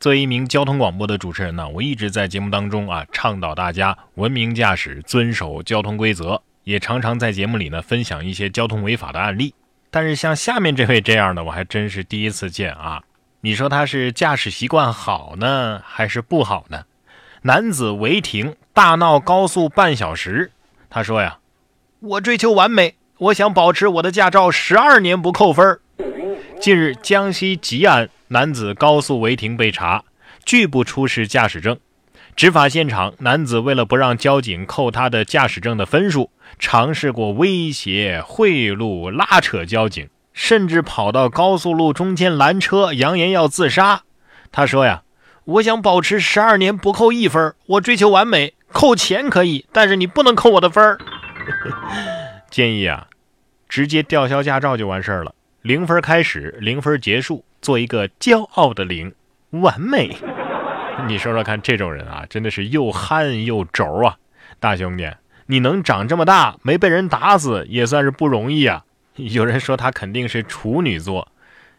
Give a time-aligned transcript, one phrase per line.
[0.00, 9.52] 作为一名交通广播的主持人呢，我一直在节目当中啊倡导大家文明驾驶，遵守交通规则，也常常在节目里呢分享一些交通违法的案例。
[9.90, 13.02] 但是像下面这位这样的，我还真是第一次见啊！
[13.40, 16.84] 你说他是驾驶习惯好呢，还是不好呢？
[17.42, 20.52] 男子违停大闹高速半小时，
[20.88, 21.38] 他说呀
[21.98, 25.80] ：“我追求完美，我想保持我的驾照十二年不扣分。”
[26.60, 30.04] 近日，江西吉安男子高速违停被查，
[30.44, 31.78] 拒不出示驾驶证。
[32.36, 44.02] 执法现场，男子为了不让交警扣他的驾驶证的分数，尝试过威胁、贿赂、拉扯交警，甚至跑到高速路中间拦车，扬言要自杀。
[44.52, 45.02] 他说呀
[45.44, 50.98] ：“我想保持十二年不扣一分，我追求完美，扣钱可以，但是你不能扣我的分儿。
[52.50, 53.08] ”建议啊，
[53.68, 55.34] 直接吊销驾照就完事儿了。
[55.62, 59.14] 零分开始，零分结束，做一个骄傲的零，
[59.50, 60.16] 完美。
[61.06, 64.16] 你说说看，这种人啊，真的是又憨又轴啊！
[64.58, 65.08] 大兄弟，
[65.46, 68.84] 你能长这么大没被人打死，也算是不容易啊。
[69.14, 71.28] 有人说他肯定是处女座，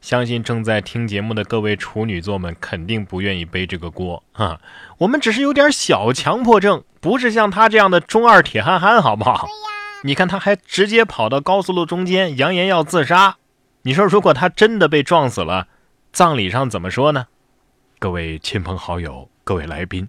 [0.00, 4.60] 相信正在听节目的各位处女座们肯定不愿意背这个锅啊。
[4.98, 9.48] 我们只是有点小强迫症，不是像他这样的中二铁憨憨，好不好？
[10.04, 13.36] 你看他还直接跑到高速路中间，扬言要自杀。
[13.86, 15.68] 你说，如果他真的被撞死了，
[16.12, 17.28] 葬礼上怎么说呢？
[18.00, 20.08] 各位亲朋好友，各位来宾，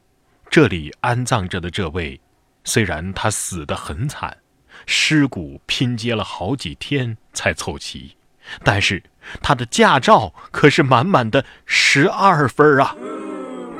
[0.49, 2.19] 这里安葬着的这位，
[2.63, 4.35] 虽然他死得很惨，
[4.87, 8.17] 尸骨拼接了好几天才凑齐，
[8.63, 9.03] 但是
[9.43, 12.95] 他的驾照可是满满的十二分啊！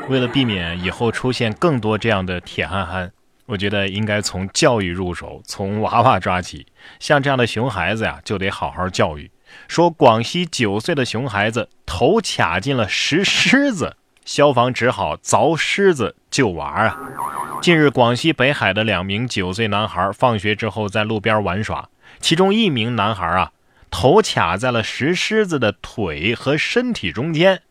[0.09, 3.11] 为了避免以后出现更多这样的铁憨憨，
[3.47, 6.67] 我觉得应该从教育入手，从娃娃抓起。
[6.99, 9.31] 像这样的熊孩子呀，就得好好教育。
[9.67, 16.99] 说广西九岁的熊孩子头卡进了石狮子，消防只好凿狮子救娃啊。
[17.61, 21.89] 近日，广西北海的两名九岁男孩放学之后在路边玩耍，
[22.19, 23.51] 其中一名男孩啊
[23.89, 27.61] 头卡在了石狮子的腿和身体中间，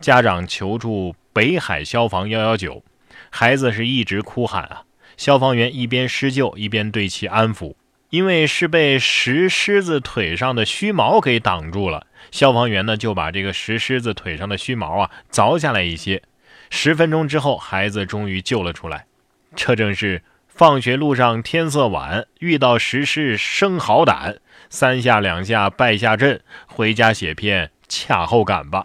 [0.00, 2.82] 家长求助北海消防幺幺九，
[3.30, 4.82] 孩子是一直哭喊啊，
[5.16, 7.74] 消防员一边施救一边对其安抚。
[8.10, 16.22] 因为是被石狮子腿上的须毛给挡住了，消防员呢就把这个石狮子腿上的须毛啊凿下来一些。
[16.70, 19.06] 十分钟之后，孩子终于救了出来。
[19.54, 24.38] 这正是放学路上天色晚，遇到石狮生好胆，
[24.68, 28.84] 三下两下败下阵，回家写篇恰后感吧。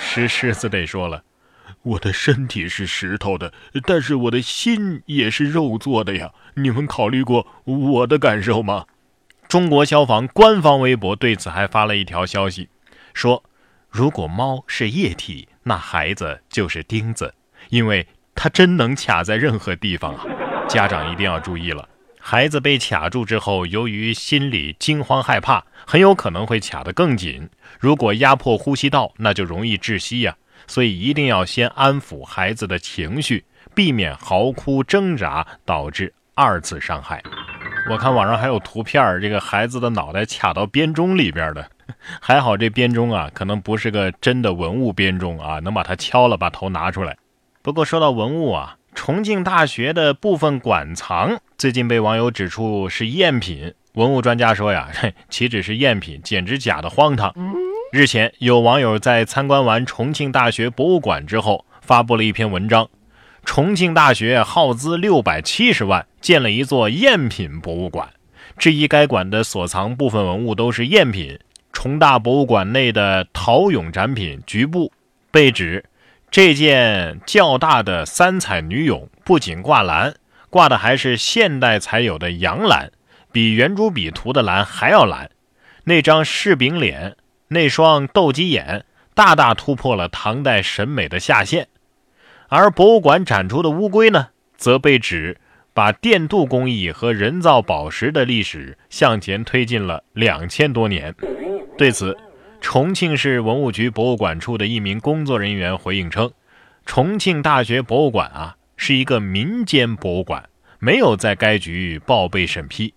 [0.00, 1.22] 石狮子得说了。
[1.86, 3.52] 我的身体是石头的，
[3.84, 6.32] 但是我的心也是肉做的呀！
[6.54, 8.86] 你们考虑过我的感受吗？
[9.46, 12.68] 中国消防官方微博对此还发了一条消息，
[13.14, 13.44] 说：
[13.88, 17.32] 如果猫是液体，那孩子就是钉子，
[17.68, 20.26] 因为它真能卡在任何地方啊！
[20.68, 27.48] 家长一定要注意了，孩子被卡住之后，由于心里惊慌害怕，很有可能会卡得更紧。
[27.78, 30.36] 如果压迫呼吸道，那就容易窒息呀！
[30.66, 33.44] 所以一定要先安抚孩子的情绪，
[33.74, 37.22] 避免嚎哭挣扎导致二次伤害。
[37.88, 41.70] 我看网上还有图片，这个孩子的脑袋卡到编钟里边的，
[42.20, 47.16] 还好这编钟啊，可能不是个真的文物编钟啊，能把它敲了，把头拿出来。
[47.62, 54.88] 不过说到文物啊，重庆大学的部分馆藏最近被网友指出是赝品，文物专家说呀，
[55.30, 57.32] 岂止是赝品，简直假的荒唐。
[57.92, 62.88] 日前，有网友在参观完重庆大学博物馆之后，发布了一篇文章。
[63.44, 68.10] 重庆大学耗资六百七十万建了一座赝品博物馆，
[68.58, 71.38] 质疑该馆的所藏部分文物都是赝品。
[71.72, 74.90] 重大博物馆内的陶俑展品局部
[75.30, 75.84] 被指，
[76.28, 80.12] 这件较大的三彩女俑不仅挂蓝，
[80.50, 82.90] 挂的还是现代才有的洋蓝，
[83.30, 85.30] 比圆珠笔涂的蓝还要蓝。
[85.84, 87.16] 那张柿饼脸。
[87.48, 88.84] 那双斗鸡眼
[89.14, 91.68] 大大突破了唐代审美的下限，
[92.48, 95.40] 而博物馆展出的乌龟呢，则被指
[95.72, 101.14] 把电镀工艺和人造宝石的历史向前推进了两千多年。
[101.78, 102.16] 对此，
[102.60, 106.32] 重庆市文物局博物馆处的一名工作人员回应称
[106.84, 110.48] ：“重庆大学博物馆啊，是一个民间博物馆，
[110.78, 112.92] 没有在该局报备审批。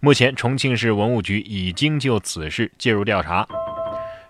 [0.00, 3.46] 目前，重庆市文物局已经就此事介入调查。”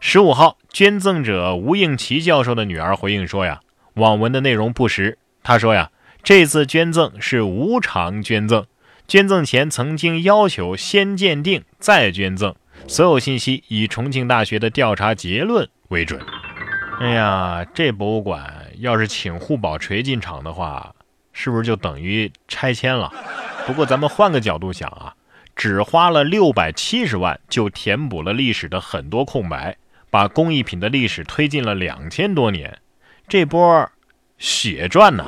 [0.01, 3.61] 十五号，捐赠者吴应奇教授的女儿回应说：“呀，
[3.95, 5.19] 网文的内容不实。
[5.43, 5.91] 她说呀，
[6.23, 8.67] 这次捐赠是无偿捐赠，
[9.09, 12.55] 捐赠前曾经要求先鉴定再捐赠，
[12.87, 16.21] 所有信息以重庆大学的调查结论为准。”
[17.01, 20.95] 哎呀，这博物馆要是请护宝锤进场的话，
[21.33, 23.13] 是不是就等于拆迁了？
[23.67, 25.13] 不过咱们换个角度想啊，
[25.57, 29.77] 只花了六百七十万就填补了历史的很多空白，
[30.17, 32.79] 把工艺品的历史推进了两千多年，
[33.29, 33.87] 这波
[34.39, 35.27] 血赚呢！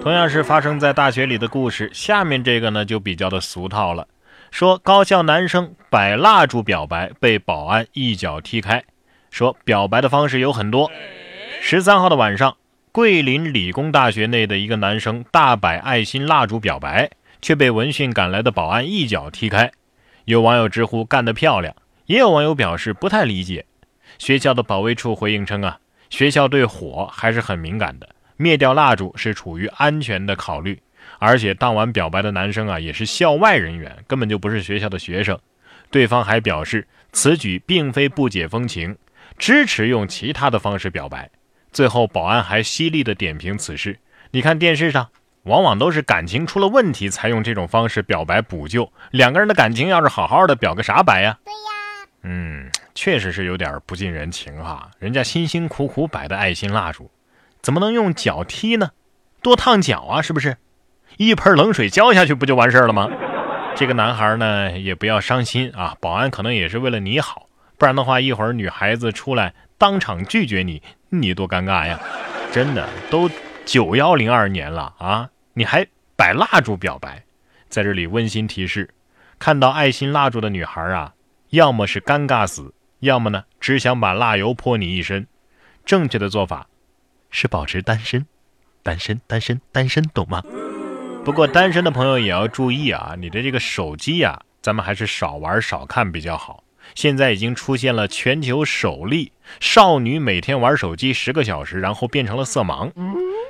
[0.00, 4.06] 同样是发生在大学里的故事，下面这个呢就比较的俗套了。
[4.52, 8.84] 说高校男生摆蜡烛表白被保安一脚踢开。
[9.32, 10.88] 说表白的方式有很多。
[11.60, 12.56] 十三号的晚上，
[12.92, 17.10] 桂林理工大学内的一个男生大摆爱心蜡烛表白，
[17.42, 19.72] 却被闻讯赶来的保安一脚踢开。
[20.26, 21.74] 有网友直呼干得漂亮，
[22.06, 23.66] 也有网友表示不太理解。
[24.20, 25.78] 学校的保卫处回应称啊，
[26.10, 28.06] 学校对火还是很敏感的，
[28.36, 30.78] 灭掉蜡烛是出于安全的考虑。
[31.18, 35.38] 而且当晚表白的男生啊，也是校外人员，根本就不是学校的学生。
[35.90, 38.94] 对方还表示此举并非不解风情，
[39.38, 41.30] 支持用其他的方式表白。
[41.72, 43.98] 最后，保安还犀利的点评此事：
[44.32, 45.08] 你看电视上，
[45.44, 48.92] 往往都是感情出了问题才用这种方式表白补救。
[49.12, 51.38] 两个人的感情要是好好的，表个啥白呀？
[51.42, 51.58] 对呀，
[52.24, 52.70] 嗯，
[53.02, 54.90] 确实是有点不近人情哈。
[54.98, 57.10] 人家辛辛苦苦摆的爱心蜡烛，
[57.62, 58.90] 怎么能用脚踢呢？
[59.40, 60.58] 多烫脚啊，是不是？
[61.16, 63.08] 一盆冷水浇下去不就完事儿了吗？
[63.74, 67.46] 这个男孩呢也不要伤心啊，保安可能也是为了你好，
[67.78, 71.98] 不然的话一会儿女孩子出来当场拒绝你，你多尴尬呀！
[72.52, 73.30] 真的都
[73.64, 75.86] 九幺零二年了啊，你还
[76.16, 77.24] 摆蜡烛表白，
[77.70, 78.90] 在这里温馨提示：
[79.38, 81.14] 看到爱心蜡烛的女孩啊，
[81.48, 85.26] 要么是尴尬死，要么呢只想把蜡油泼你一身。
[85.84, 86.68] 正确的做法
[87.30, 88.26] 是保持单身，
[88.82, 90.42] 单身，单身，单身，懂吗？
[91.24, 96.64] 不过单身的朋友也要注意啊，你的这个手机呀，咱们还是少玩少看比较好。
[96.94, 102.90] 现在已经出现了全球首例少女每天玩手机十个小时，然后变成了色盲。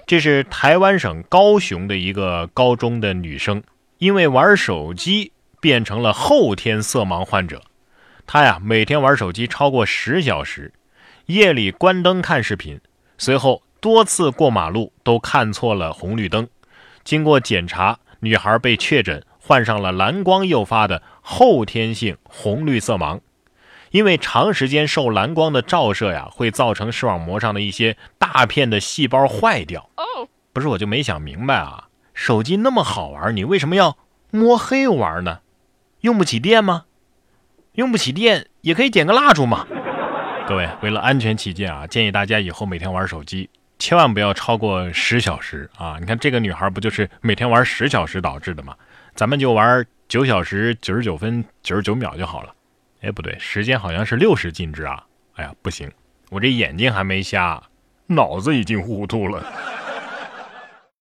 [0.07, 3.63] 这是台湾省高雄的一个高中的女生，
[3.99, 7.63] 因为玩手机变成了后天色盲患者。
[8.33, 10.73] 她呀，每天玩手机超过十小时，
[11.27, 12.81] 夜里关灯看视频，
[13.19, 16.47] 随后多次过马路都看错了红绿灯。
[17.03, 23.19] 经过检查，女孩被确诊患上了蓝光诱发的后天性红绿色盲。
[23.91, 29.91] 因为长时间受蓝光的照射呀，会造成视网膜上的一些大片的细胞坏掉。
[29.97, 33.99] 哦不是，我就没想明白啊，手机那么好玩，你为什么要
[34.31, 35.41] 摸黑玩呢？
[36.03, 36.85] 用不起电吗？
[37.75, 39.67] 用不起电也可以点个蜡烛嘛。
[40.47, 43.49] 各位，为了安全起见啊，建议大家以后每天玩手机。
[43.79, 45.97] 千万不要超过十小时啊！
[45.99, 48.75] 你看这个女孩不就是每天玩十小时导致的吗？
[49.15, 52.53] 咱们就玩九小时九十九分九十九秒就好了。
[53.01, 55.03] 哎，不对，时间好像是六十进制啊！
[55.37, 55.91] 哎呀，不行，
[56.29, 57.63] 我这眼睛还没瞎，
[58.07, 59.43] 脑子已经糊涂了。